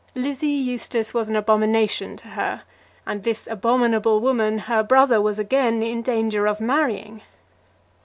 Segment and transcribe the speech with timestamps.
[0.15, 2.63] Lizzie Eustace was an abomination to her,
[3.05, 7.21] and this abominable woman her brother was again in danger of marrying!